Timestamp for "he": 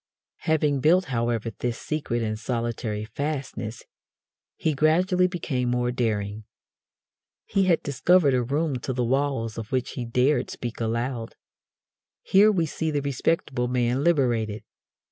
4.55-4.73, 7.45-7.65, 9.91-10.03